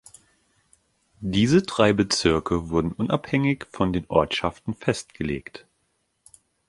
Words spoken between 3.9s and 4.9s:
den Ortschaften